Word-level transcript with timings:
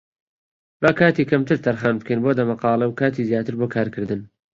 با 0.81 0.89
کاتی 0.99 1.27
کەمتر 1.31 1.57
تەرخان 1.65 1.95
بکەین 1.99 2.19
بۆ 2.23 2.31
دەمەقاڵێ 2.39 2.85
و 2.87 2.97
کاتی 2.99 3.27
زیاتر 3.29 3.53
بۆ 3.59 3.65
کارکردن. 3.75 4.21